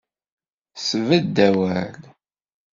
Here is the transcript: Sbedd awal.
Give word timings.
Sbedd 0.87 1.35
awal. 1.47 1.99